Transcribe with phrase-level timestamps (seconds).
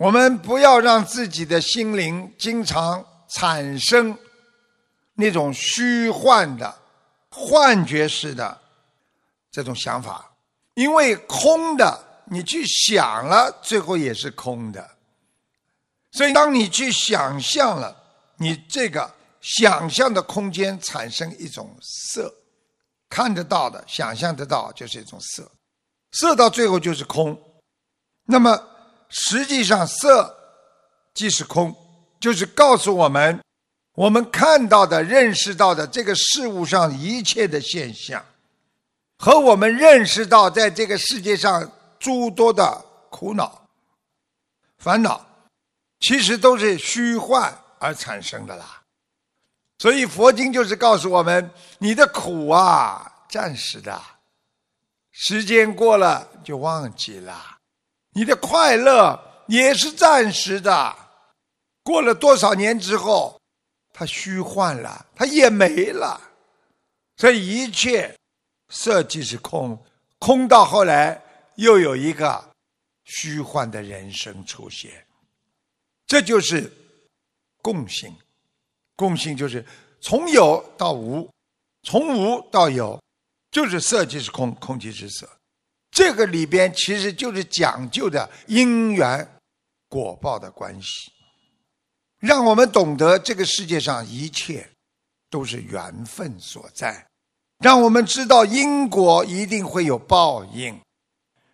[0.00, 4.16] 我们不要让自己的心灵经常产生
[5.12, 6.74] 那种虚幻的、
[7.30, 8.58] 幻觉式的
[9.50, 10.32] 这种想法，
[10.72, 14.90] 因为空的，你去想了，最后也是空的。
[16.12, 17.94] 所以，当你去想象了，
[18.38, 22.34] 你这个想象的空间产生一种色，
[23.10, 25.52] 看得到的、想象得到就是一种色，
[26.12, 27.38] 色到最后就是空。
[28.24, 28.68] 那么。
[29.10, 30.34] 实际上，色
[31.12, 31.74] 即是空，
[32.18, 33.40] 就是告诉我们，
[33.94, 38.24] 我们看到的、认识到的这个事物上一切的现象，
[39.18, 43.66] 和我们认识到在这个世界上诸多的苦恼、
[44.78, 45.26] 烦恼，
[45.98, 48.80] 其实都是虚幻而产生的啦。
[49.78, 54.00] 所以佛经就是告诉我们：你的苦啊，暂时的，
[55.10, 57.58] 时间过了就忘记了。
[58.12, 60.96] 你的快乐也是暂时的，
[61.82, 63.40] 过了多少年之后，
[63.92, 66.20] 它虚幻了，它也没了。
[67.16, 68.16] 这一切
[68.68, 69.80] 色即是空，
[70.18, 71.22] 空到后来
[71.56, 72.42] 又有一个
[73.04, 75.06] 虚幻的人生出现。
[76.06, 76.72] 这就是
[77.62, 78.12] 共性，
[78.96, 79.64] 共性就是
[80.00, 81.30] 从有到无，
[81.82, 83.00] 从无到有，
[83.50, 85.28] 就是色即是空，空即是色。
[85.90, 89.26] 这个里边其实就是讲究的因缘
[89.88, 91.10] 果报的关系，
[92.18, 94.68] 让我们懂得这个世界上一切
[95.28, 97.06] 都是缘分所在，
[97.58, 100.80] 让我们知道因果一定会有报应，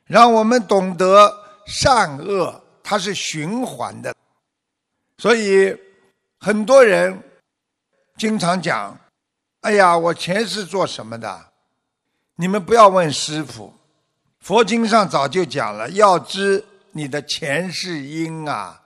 [0.05, 1.35] 让我们懂得
[1.67, 4.15] 善恶它是循环的。
[5.19, 5.75] 所以
[6.39, 7.23] 很多人
[8.19, 8.99] 经常讲
[9.63, 11.53] ：“哎呀，我前世做什么的？”
[12.37, 13.73] 你们不要问师傅。
[14.47, 18.81] 佛经上早就讲了，要知你的前世因啊，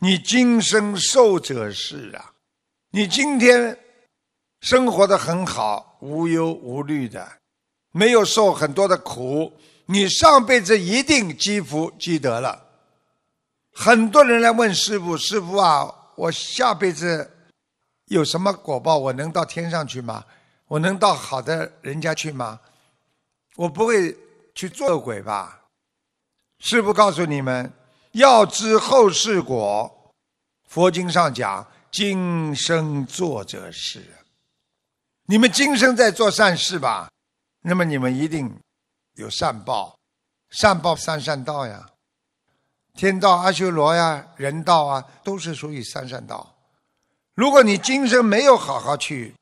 [0.00, 2.32] 你今生受者是啊，
[2.90, 3.78] 你今天
[4.60, 7.26] 生活的很好，无忧无虑的，
[7.92, 9.50] 没有受很多的苦，
[9.86, 12.62] 你上辈子一定积福积德了。
[13.72, 17.38] 很多人来问师傅，师傅啊，我下辈子
[18.08, 18.98] 有什么果报？
[18.98, 20.22] 我能到天上去吗？
[20.66, 22.60] 我能到好的人家去吗？
[23.56, 24.14] 我不会。
[24.60, 25.62] 去做恶鬼吧！
[26.58, 27.72] 师父告诉你们，
[28.12, 30.12] 要知后世果。
[30.68, 34.04] 佛经上讲，今生做者是。
[35.24, 37.10] 你们今生在做善事吧，
[37.62, 38.54] 那么你们一定
[39.14, 39.96] 有善报，
[40.50, 41.88] 善报三善道呀，
[42.92, 46.54] 天道、阿修罗呀、人道啊，都是属于三善道。
[47.34, 49.34] 如果你今生没有好好去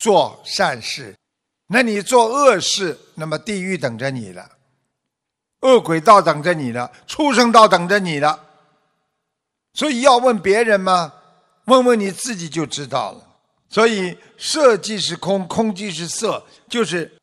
[0.00, 1.14] 做善事，
[1.68, 4.50] 那你做恶事，那么地狱等着你了。
[5.64, 8.38] 恶鬼道等着你了，畜生道等着你了。
[9.72, 11.12] 所以要问别人吗？
[11.64, 13.26] 问问你自己就知道了。
[13.70, 17.18] 所以色即是空，空即是色，就是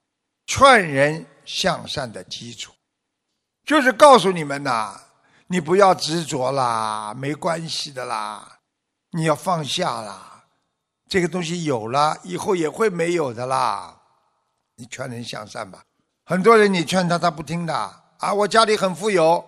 [0.48, 2.74] 劝人向善的基础。
[3.64, 5.00] 就是告诉你们呐，
[5.48, 8.60] 你不要执着啦，没关系的啦，
[9.12, 10.44] 你要放下啦。
[11.08, 13.96] 这个东西有了，以后也会没有的啦。
[14.76, 15.84] 你劝人向善吧。
[16.26, 18.01] 很多人你劝他，他不听的。
[18.22, 19.44] 啊，我家里很富有，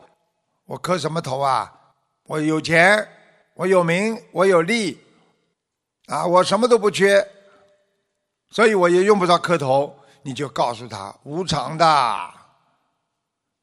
[0.65, 1.71] 我磕什么头啊？
[2.23, 3.07] 我有钱，
[3.53, 4.99] 我有名，我有利，
[6.07, 7.23] 啊，我什么都不缺，
[8.49, 9.95] 所以我也用不着磕头。
[10.23, 12.33] 你就告诉他无常的，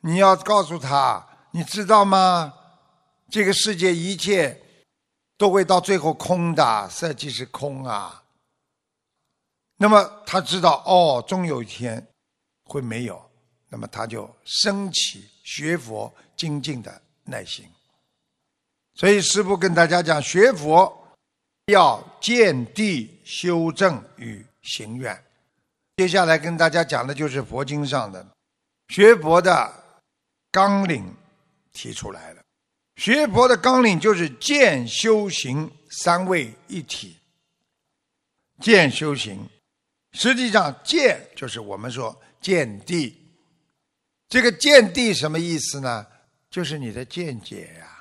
[0.03, 2.55] 你要告诉他，你知道吗？
[3.31, 4.63] 这个世界一切
[5.37, 8.23] 都会到最后空的，色即是空啊。
[9.77, 12.07] 那么他知道，哦，终有一天
[12.65, 13.30] 会没有。
[13.71, 17.65] 那么他就升起学佛精进的耐心。
[18.95, 20.93] 所以师父跟大家讲，学佛
[21.67, 25.25] 要见地修正与行愿。
[25.97, 28.27] 接下来跟大家讲的就是佛经上的
[28.89, 29.73] 学佛的
[30.51, 31.15] 纲领
[31.73, 32.43] 提出来了。
[32.97, 37.17] 学佛的纲领就是见修行三位一体。
[38.61, 39.49] 见修行，
[40.13, 43.17] 实际上见就是我们说见地。
[44.31, 46.07] 这个见地什么意思呢？
[46.49, 47.99] 就是你的见解呀。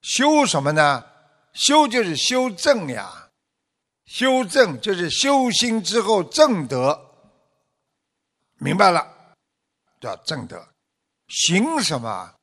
[0.00, 1.04] 修什么呢？
[1.52, 3.28] 修就是修正呀。
[4.06, 6.98] 修正就是修心之后正德。
[8.56, 9.06] 明白了，
[10.00, 10.66] 叫正德。
[11.28, 12.34] 行什么？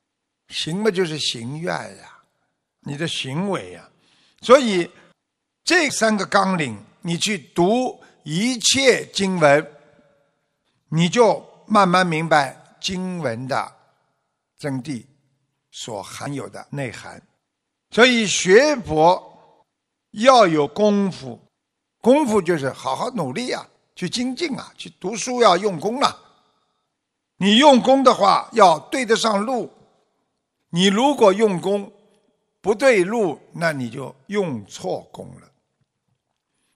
[0.49, 2.19] 行嘛就是行愿呀，
[2.81, 3.89] 你的行为呀。
[4.41, 4.89] 所以
[5.63, 9.75] 这三个纲领，你去读一切经文，
[10.89, 12.66] 你就慢慢明白。
[12.88, 13.74] 经文的
[14.57, 15.06] 真谛
[15.72, 17.22] 所含有的内涵，
[17.92, 19.66] 所以学佛
[20.12, 21.38] 要有功夫，
[22.00, 26.18] 功夫就是好好努力啊，去精进啊，去读书要用功啊。
[27.36, 29.69] 你用功的话，要对得上路。
[30.69, 31.92] 你如果用功
[32.62, 35.51] 不对路，那你就用错功了。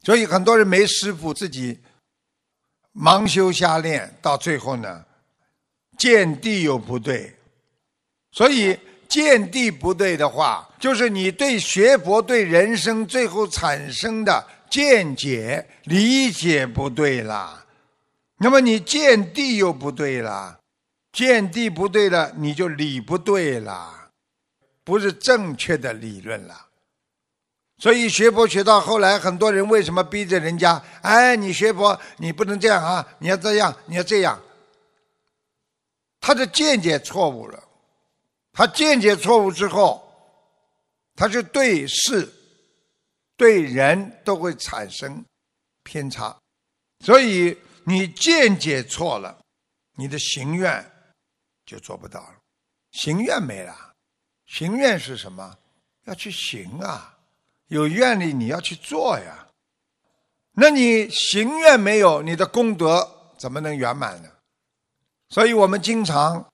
[0.02, 1.80] 所以很多人没师傅，自己
[2.94, 5.06] 盲修瞎练，到最后呢，
[6.02, 7.32] 见地又不对。
[8.32, 8.76] 所以
[9.08, 17.64] 见地不对的话，就是你对学佛、对人生最后产生的见解理解不对啦。
[18.40, 20.58] 那么你见地又不对了。
[21.14, 24.10] 见地不对了，你就理不对了，
[24.84, 26.56] 不是正确的理论了。
[27.78, 30.82] 所以学佛学到后来，很多人为什么逼着人家？
[31.04, 34.42] 哎，你学佛你不能这样啊，你要这样，你要这样。
[36.22, 37.62] 他的见解错误了，
[38.54, 40.02] 他见解错误之后，
[41.16, 42.32] 他就对事、
[43.36, 45.26] 对人都会产生
[45.84, 46.40] 偏差。
[47.00, 49.38] 所以你见解错了，
[49.98, 50.90] 你的行愿。
[51.64, 52.36] 就做不到了，
[52.92, 53.94] 行愿没了，
[54.46, 55.58] 行愿是什么？
[56.04, 57.18] 要去行啊，
[57.68, 59.48] 有愿力你要去做呀。
[60.52, 64.30] 那你行愿没有，你的功德怎么能圆满呢？
[65.32, 66.46] 所以我们经常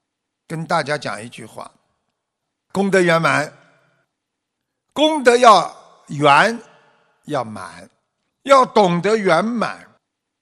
[0.47, 1.69] 跟大家讲一句话：
[2.71, 3.51] 功德圆满，
[4.94, 6.57] 功德要圆
[7.25, 7.89] 要满，
[8.44, 9.83] 要懂得圆满。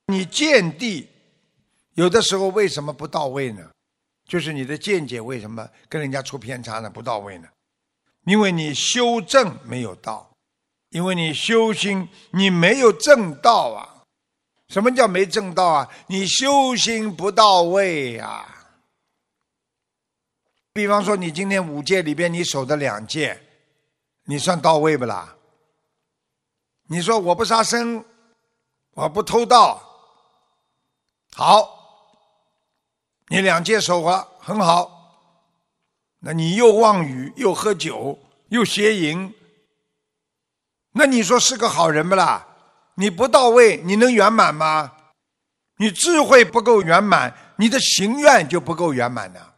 [0.08, 1.10] 你见地
[1.94, 3.68] 有的时候为什么不到位呢？
[4.28, 6.90] 就是你的见解为什么跟人家出偏差呢？
[6.90, 7.48] 不到位呢？
[8.26, 10.30] 因为你修正没有到，
[10.90, 13.95] 因为你修心你没有正道啊！
[14.68, 15.90] 什么叫没正道啊？
[16.08, 18.46] 你修心不到位呀！
[20.74, 23.42] 比方说，你今天五戒里边你守的两戒，
[24.26, 25.36] 你算到位不啦？
[26.88, 28.04] 你说我不杀生，
[28.94, 29.82] 我不偷盗，
[31.34, 31.74] 好。
[33.28, 35.18] 你两戒守了很好，
[36.20, 38.20] 那你又妄语又喝酒
[38.50, 39.34] 又邪淫，
[40.92, 42.55] 那你说是个好人不啦？
[42.96, 44.92] 你不到位，你能圆满吗？
[45.78, 49.54] 你智慧不够圆满，你的行愿就不够圆满的，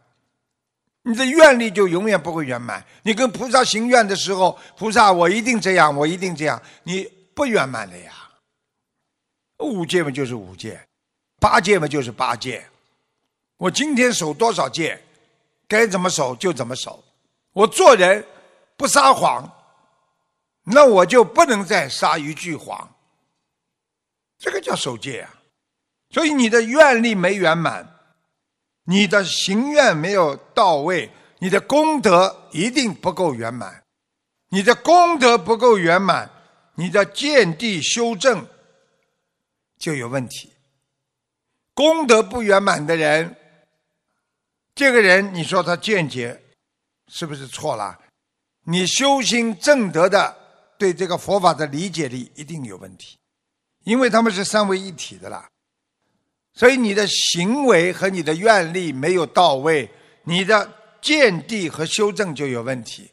[1.02, 2.84] 你的愿力就永远不会圆满。
[3.02, 7.04] 你跟菩萨行愿的时候，菩萨我一定这样，我一定这样，你
[7.34, 8.12] 不圆满的呀。
[9.58, 10.80] 五戒嘛就是五戒，
[11.40, 12.66] 八戒嘛就是八戒。
[13.56, 15.00] 我今天守多少戒，
[15.68, 17.04] 该怎么守就怎么守。
[17.52, 18.24] 我做人
[18.76, 19.48] 不撒谎，
[20.64, 22.88] 那我就不能再撒一句谎。
[24.38, 25.34] 这个叫守戒啊。
[26.10, 27.86] 所以你的愿力没圆满，
[28.84, 33.82] 你的行愿没有到位，你的功德一定不够圆满。
[34.50, 36.30] 你的功德不够圆满，
[36.76, 38.46] 你的见地修正
[39.78, 40.52] 就有问题。
[41.74, 43.36] 功德不圆满的人。
[44.74, 46.40] 这个人，你说他见解
[47.08, 47.98] 是不是错了？
[48.64, 50.36] 你修心正德的，
[50.78, 53.18] 对这个佛法的理解力一定有问题，
[53.88, 55.48] 因为他们是三位一体的啦。
[56.52, 59.90] 所以你的行为和你的愿力没有到位，
[60.24, 60.70] 你的
[61.00, 63.10] 见地和修正就有问题。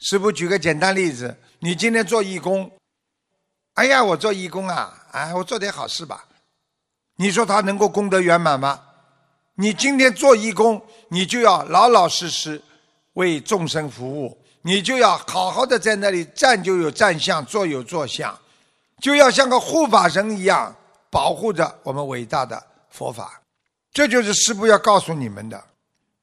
[0.00, 2.70] 师傅举个简单例子，你今天做义工，
[3.74, 6.26] 哎呀，我做义工啊，哎，我做点好事吧。
[7.16, 8.78] 你说他能够功德圆满吗？
[9.54, 12.60] 你今天做义工，你就要老老实实
[13.14, 18.38] 为众生服务，你就要好好的在那里站就有站相，坐有坐相，
[19.00, 20.74] 就要像个护法神一样
[21.10, 23.40] 保护着我们伟大的佛法。
[23.92, 25.62] 这就是师父要告诉你们的，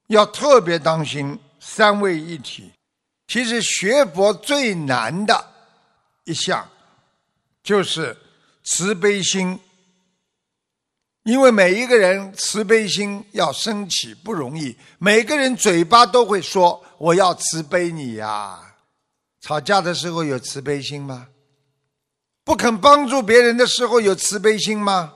[0.07, 2.71] 要特别当心三位一体。
[3.27, 5.45] 其实学佛最难的
[6.23, 6.65] 一项
[7.61, 8.15] 就是
[8.63, 9.59] 慈悲心。
[11.23, 18.57] 因为每一个人慈悲心要升起不容易，每个人嘴巴都会说我要慈悲你呀。
[19.41, 21.27] 吵架的时候有慈悲心吗？
[22.47, 25.15] 不肯帮助别人的时候有慈悲心吗？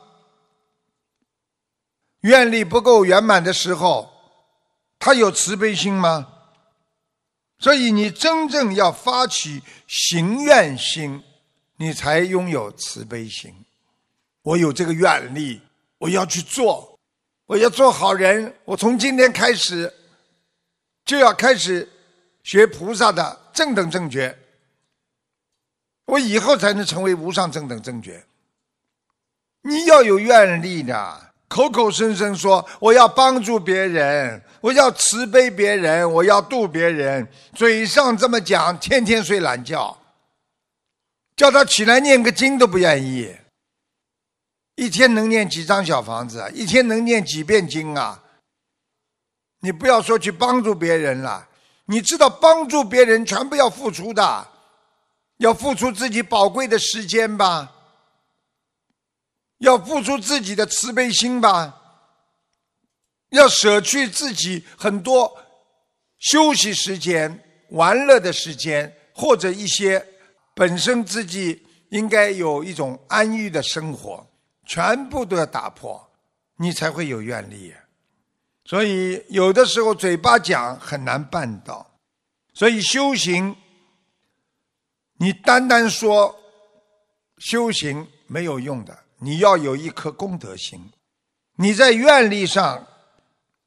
[2.23, 4.11] 愿力不够圆满的时候，
[5.00, 6.27] 他有慈悲心吗？
[7.57, 11.23] 所以你真正要发起行愿心，
[11.77, 13.55] 你才拥有慈悲心。
[14.41, 15.61] 我有这个愿力。
[16.00, 17.00] 我要去做，
[17.45, 18.53] 我要做好人。
[18.65, 19.93] 我从今天开始
[21.05, 21.88] 就要开始
[22.43, 24.38] 学菩萨的正等正觉，
[26.12, 28.22] 我以后才能成为无上正等正觉。
[29.62, 39.98] 你要有愿力的，口口声声说我要帮助别人，我要慈悲别人，我要度别人，嘴上这么讲，天天睡懒觉，
[41.38, 43.34] 叫他起来念个经都不愿意。
[44.75, 46.50] 一天能念几张小房子啊？
[46.50, 48.22] 一天能念几遍经啊？
[49.62, 51.48] 你不要说去帮助别人了，
[51.86, 54.48] 你知道帮助别人全部要付出的，
[55.41, 57.74] 要付出自己宝贵的时间吧，
[59.57, 61.81] 要付出自己的慈悲心吧，
[63.29, 65.36] 要舍去自己很多
[66.19, 70.05] 休息时间、玩乐的时间，或者一些
[70.53, 74.24] 本身自己应该有一种安逸的生活，
[74.67, 76.07] 全部都要打破，
[76.57, 77.74] 你才会有愿力。
[78.65, 81.95] 所以有的时候嘴巴讲很难办到，
[82.53, 83.55] 所以修行，
[85.21, 86.35] 你单单说
[87.37, 90.83] 修行没有用的，你要有一颗功德心，
[91.57, 92.87] 你在愿力上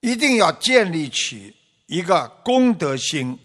[0.01, 1.55] 一定要建立起
[1.87, 3.39] 一个功德心。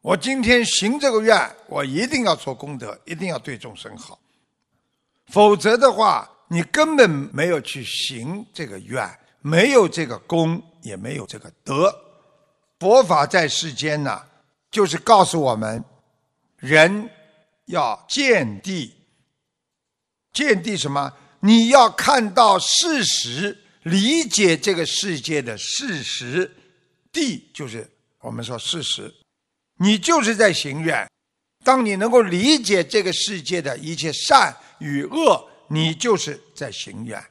[0.00, 1.36] 我今天行这个愿，
[1.66, 4.16] 我一定要做功德，一定要对众生好，
[5.26, 9.04] 否则的话，你根本没有去行这个愿，
[9.40, 10.62] 没有这个功。
[10.84, 11.90] 也没有这个德，
[12.78, 14.22] 佛法在世间呢，
[14.70, 15.82] 就是告诉我们，
[16.58, 17.08] 人
[17.66, 18.94] 要见地，
[20.32, 21.12] 见地什么？
[21.40, 26.50] 你要看到事实，理解这个世界的事实，
[27.12, 27.90] 地就是
[28.20, 29.14] 我们说事实，
[29.78, 31.06] 你就是在行愿。
[31.62, 37.22] 当你能够理解这个世界的一切善与恶，你就是在行愿。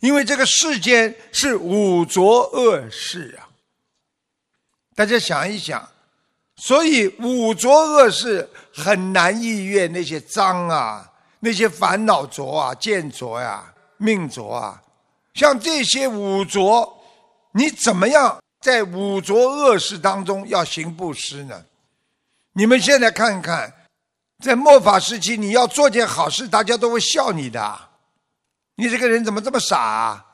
[0.00, 3.48] 因为这个世间是五浊恶世啊，
[4.94, 5.90] 大家想一想，
[6.56, 11.06] 所以五浊恶世很难逾越那些脏啊、
[11.40, 13.62] 那些烦恼浊啊、见浊呀、
[13.98, 14.82] 命浊啊，
[15.34, 16.98] 像这些五浊，
[17.52, 21.62] 你怎么样在五浊恶世当中要行布施呢？
[22.54, 23.70] 你们现在看看，
[24.42, 27.78] 在末法时期，你要做件好事，大家都会笑你的。
[28.76, 30.24] 你这个人怎么这么傻啊？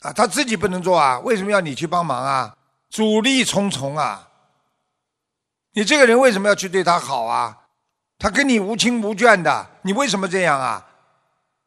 [0.00, 2.56] 啊，他自己不能做啊，为什么要你去帮忙啊？
[2.90, 4.28] 阻力重重啊！
[5.74, 7.56] 你这个人为什么要去对他好啊？
[8.18, 10.84] 他跟你无亲无眷的，你为什么这样啊？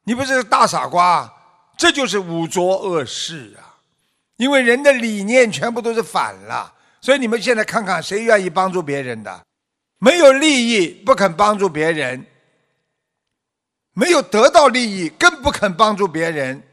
[0.05, 1.31] 你不是大傻瓜？
[1.77, 3.75] 这就是五浊恶世啊！
[4.37, 9.41] 因为人的理念全部都是反了，所以你们现在看看，谁愿意帮助别人的？
[9.99, 12.25] 没有利益不肯帮助别人。
[13.93, 16.63] 没有得到利益，更不肯帮助别人。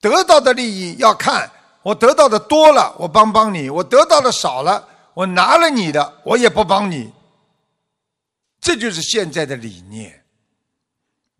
[0.00, 1.50] 得到的利益要看
[1.82, 7.12] 我得到的多了，我帮帮你；我得到的少了，我拿了你的，我也不帮你。
[8.60, 10.24] 这就是现在的理念。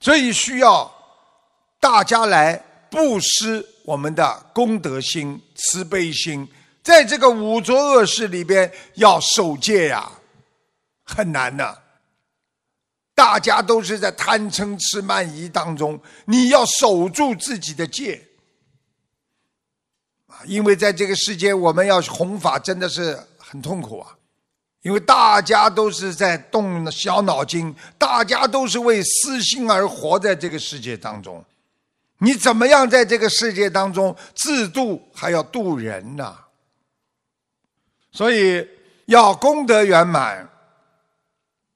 [0.00, 0.92] 所以需要
[1.80, 2.56] 大家来
[2.90, 6.46] 布施我们的功德心、慈悲心，
[6.82, 10.12] 在这个五浊恶世里边要守戒呀，
[11.02, 11.82] 很难的。
[13.14, 18.20] 大家都是在贪嗔痴慢疑当中，你要守住自己的戒
[20.26, 20.42] 啊！
[20.46, 23.16] 因为在这个世界，我们要弘法真的是
[23.54, 24.18] 很痛苦啊！
[24.82, 31.42] 因为大家都是在动小脑筋，大家都是为私心而活在这个世界当中，
[32.18, 36.36] 你怎么样在这个世界当中自度，还要度人呢？
[38.10, 38.68] 所以
[39.06, 40.50] 要功德圆满。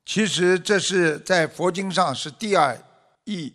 [0.04, 2.76] 其实这是在佛经上是第二
[3.22, 3.54] 义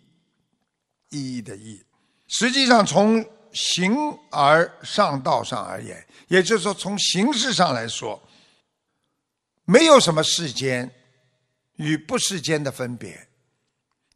[1.10, 1.82] 意义的义，
[2.28, 3.22] 实际上从
[3.54, 3.96] 形
[4.30, 8.20] 而上道上而言，也就是说从形式上来说，
[9.64, 10.90] 没有什么世间
[11.76, 13.28] 与不世间的分别。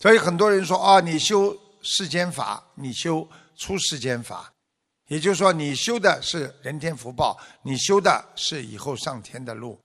[0.01, 4.53] 所以很多人说啊，你修世间法，你修出世间法，
[5.07, 9.79] 也就是说你修的是人天福报，你修的是以后上天的路。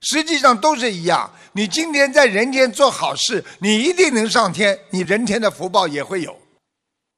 [0.00, 1.32] 实际上都是一样。
[1.52, 6.38] 你今天在人间做好事，你一定能上天，你人天的福报也会有。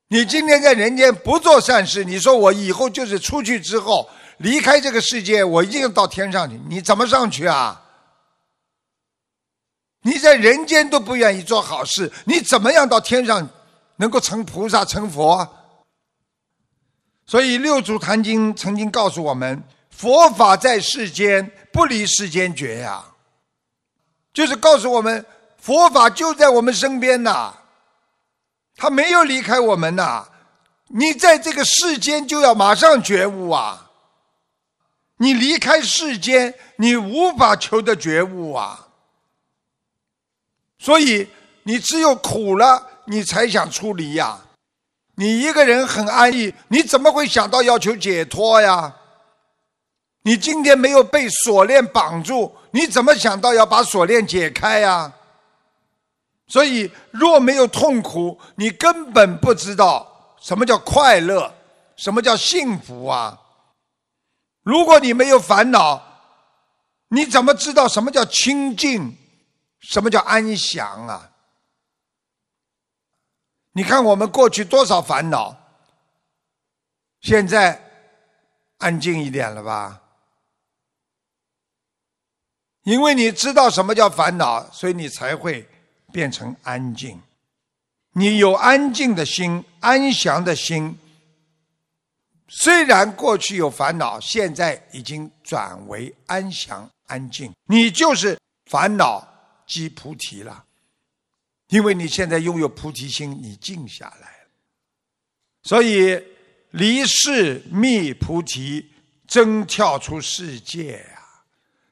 [0.08, 4.08] 你今天在人间不做善事，你说我以后就是出去之后
[4.38, 7.82] 离开这个世界，我一定要到天上去，你怎么上去啊？
[10.02, 13.48] 你在人间都不愿意做好事，你怎么样到天上
[13.96, 15.48] 能够成菩萨成佛？
[17.26, 19.62] 所以《六祖坛经》曾经告诉我们。
[19.90, 23.02] 佛法在世间，不离世间绝呀。
[24.34, 25.24] 就是告诉我们，
[25.58, 27.52] 佛法就在我们身边呐，
[28.76, 30.28] 他没有离开我们呐。
[30.88, 33.90] 你在这个世间就要马上觉悟啊！
[35.16, 38.86] 你离开世间，你无法求得觉悟啊。
[40.78, 41.28] 所以
[41.64, 44.38] 你只有苦了，你才想出离呀。
[45.16, 48.94] 你一个人很安逸，你怎么会想到要求解脱呀？
[50.22, 55.12] 你今天没有被锁链绑住，你怎么想到要把锁链解开呀？
[56.48, 61.52] 所以，若没有痛苦，你根本不知道什么叫快乐，
[61.96, 63.40] 什么叫幸福啊！
[64.62, 66.02] 如果你没有烦恼，
[67.08, 69.16] 你怎么知道什么叫清净，
[69.80, 71.32] 什么叫安详啊？
[73.72, 75.56] 你看我们过去多少烦恼，
[77.22, 77.82] 现在
[78.78, 80.00] 安静一点了吧？
[82.84, 85.68] 因为你知道什么叫烦恼，所以你才会
[86.12, 87.20] 变成安静。
[88.12, 90.98] 你有安静的心、安详的心，
[92.48, 97.52] 虽然过去有烦恼，现在已经转为安详、安静。
[97.66, 98.38] 你就是
[98.70, 99.26] 烦恼
[99.66, 100.64] 即菩提了。
[101.68, 104.28] 因为你现在拥有菩提心，你静下来，
[105.64, 106.22] 所以
[106.70, 108.92] 离世觅菩提，
[109.26, 111.22] 真跳出世界呀！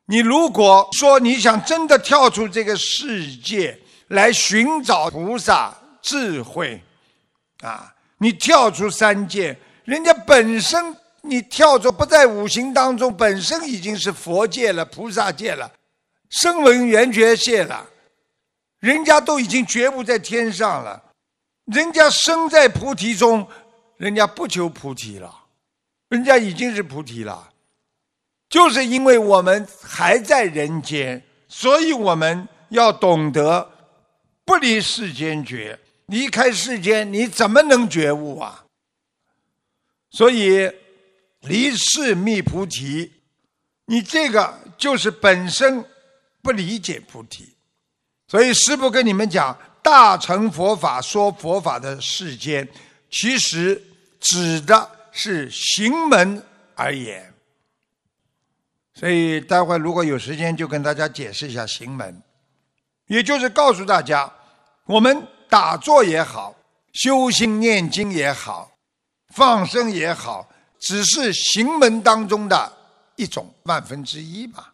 [0.06, 3.76] 你如果说你想真的跳出这个世界
[4.08, 6.82] 来寻找菩萨智慧，
[7.62, 15.72] 啊，你跳出三界，人家本身你跳出不在五行当中，本身已经是佛界了、菩萨界了、
[16.30, 17.86] 声闻缘觉界了。
[18.80, 21.02] 人家都已经觉悟在天上了，
[21.64, 23.48] 人家生在菩提中，
[23.96, 25.34] 人家不求菩提了，
[26.10, 27.50] 人家已经是菩提了。
[28.50, 33.70] 就是因为我们还在人间，所以我们要懂得
[34.44, 35.78] 不离世间觉。
[36.06, 38.66] 离开世间，你怎么能觉悟啊？
[40.10, 40.70] 所以
[41.40, 43.10] 离世觅菩提，
[43.86, 45.82] 你这个就是本身
[46.42, 47.54] 不理解菩提。
[48.28, 52.68] 所以，师父跟你们讲，大乘佛法说佛法的世间，
[53.10, 53.82] 其实
[54.20, 56.42] 指的是行门
[56.74, 57.32] 而言。
[58.92, 62.22] 所以，待会如果有时间，就跟大家解释一下行门，
[63.06, 64.32] 也就是告诉大家，
[64.86, 66.54] 我们打坐也好，
[66.92, 68.70] 修心念经也好，
[69.34, 70.48] 放生也好，
[70.80, 72.72] 只是行门当中的
[73.16, 74.72] 一种万分之一吧，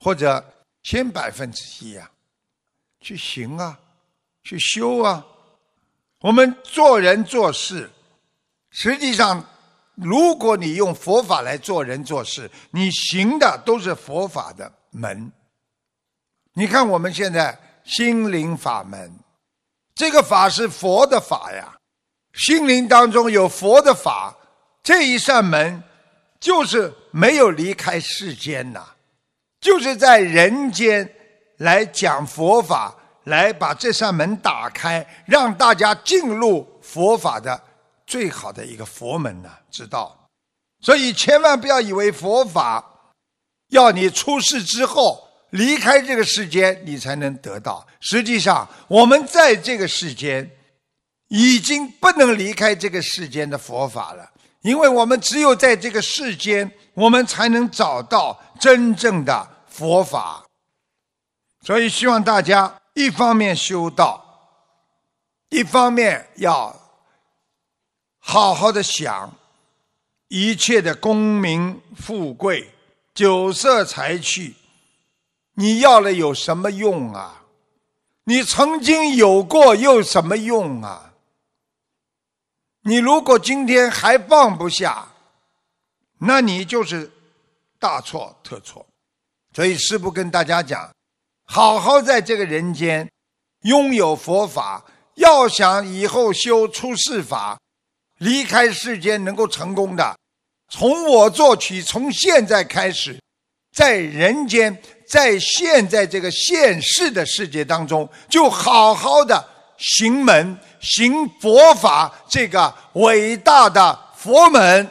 [0.00, 0.44] 或者
[0.82, 2.10] 千百分之一啊。
[3.02, 3.78] 去行啊，
[4.44, 5.24] 去修啊！
[6.20, 7.90] 我们做人做事，
[8.72, 9.42] 实际上，
[9.94, 15.32] 如果你用佛法来做人做事，你行的都是佛法的门。
[16.52, 17.58] 你看我们现在
[17.90, 19.12] 心灵法门，
[19.96, 21.76] 这个法是佛的法呀，
[22.34, 24.32] 心灵当中有佛的法，
[24.80, 25.82] 这一扇门
[26.38, 28.86] 就是没有离开世间呐，
[29.60, 31.16] 就是在人间。
[31.58, 37.60] 来讲佛法，来把这扇门打开，让大家进入佛法的
[38.06, 40.26] 最好的一个佛门呢，知道？
[40.80, 42.82] 所以千万不要以为佛法
[43.68, 47.86] 要你出世之后离开这个世间，你才能得到。
[48.00, 50.48] 实际上，我们在这个世间
[51.28, 54.30] 已经不能离开这个世间的佛法了，
[54.62, 60.44] 因为我们只有在这个世间，我们才能找到真正的佛法。
[61.62, 64.24] 所以，希望大家一方面修道，
[65.50, 66.74] 一方面要
[68.18, 69.36] 好好的想
[70.28, 72.72] 一切的功名富贵、
[73.14, 74.54] 酒色财气，
[75.60, 77.42] 你要了有什么用啊？
[78.24, 81.12] 你曾经有过又什么用啊？
[82.84, 85.06] 你如果今天还放不下，
[86.18, 87.12] 那你就是
[87.78, 88.86] 大错特错。
[89.54, 90.90] 所以，师父跟大家讲。
[91.44, 93.06] 好好在这个人间
[93.64, 94.82] 拥有佛法，
[95.16, 97.60] 要想以后修出世法，
[98.16, 100.18] 离开世间能够成功的，
[100.70, 103.20] 从我做起，从现在开始，
[103.76, 109.44] 在人间，在现在这个现世的世界当中，就好好的
[109.76, 114.88] 行门行佛法，这个伟大的佛门，